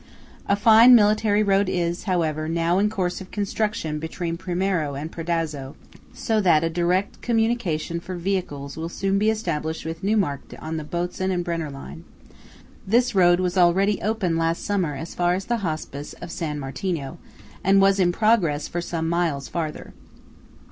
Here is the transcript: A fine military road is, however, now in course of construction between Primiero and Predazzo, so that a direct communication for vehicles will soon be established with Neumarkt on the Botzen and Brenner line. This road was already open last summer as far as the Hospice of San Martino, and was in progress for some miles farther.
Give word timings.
A 0.47 0.55
fine 0.55 0.95
military 0.95 1.43
road 1.43 1.69
is, 1.69 2.05
however, 2.05 2.47
now 2.49 2.79
in 2.79 2.89
course 2.89 3.21
of 3.21 3.29
construction 3.29 3.99
between 3.99 4.35
Primiero 4.35 4.95
and 4.95 5.11
Predazzo, 5.11 5.75
so 6.11 6.41
that 6.41 6.63
a 6.63 6.71
direct 6.71 7.21
communication 7.21 7.99
for 7.99 8.15
vehicles 8.15 8.75
will 8.75 8.89
soon 8.89 9.19
be 9.19 9.29
established 9.29 9.85
with 9.85 10.01
Neumarkt 10.01 10.55
on 10.57 10.77
the 10.77 10.83
Botzen 10.83 11.29
and 11.29 11.43
Brenner 11.45 11.69
line. 11.69 12.03
This 12.87 13.13
road 13.13 13.39
was 13.39 13.59
already 13.59 14.01
open 14.01 14.37
last 14.37 14.65
summer 14.65 14.95
as 14.95 15.13
far 15.13 15.35
as 15.35 15.45
the 15.45 15.57
Hospice 15.57 16.13
of 16.13 16.31
San 16.31 16.57
Martino, 16.59 17.19
and 17.63 17.79
was 17.79 17.99
in 17.99 18.11
progress 18.11 18.67
for 18.67 18.81
some 18.81 19.07
miles 19.07 19.47
farther. 19.47 19.93